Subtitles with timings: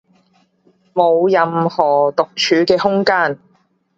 [0.95, 3.37] 冇任何獨處嘅空間